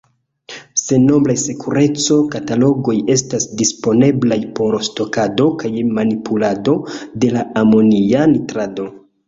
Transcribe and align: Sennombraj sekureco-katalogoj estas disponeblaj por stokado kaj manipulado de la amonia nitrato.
Sennombraj 0.83 1.35
sekureco-katalogoj 1.41 2.95
estas 3.17 3.45
disponeblaj 3.61 4.39
por 4.61 4.79
stokado 4.89 5.49
kaj 5.63 5.73
manipulado 6.01 6.77
de 7.05 7.33
la 7.39 7.47
amonia 7.65 8.29
nitrato. 8.37 8.91